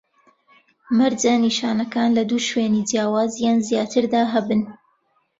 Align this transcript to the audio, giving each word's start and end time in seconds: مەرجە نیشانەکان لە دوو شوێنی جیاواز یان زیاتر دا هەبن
مەرجە 0.97 1.33
نیشانەکان 1.45 2.09
لە 2.17 2.23
دوو 2.29 2.45
شوێنی 2.49 2.85
جیاواز 2.89 3.31
یان 3.45 3.57
زیاتر 3.69 4.03
دا 4.13 4.23
هەبن 4.33 4.61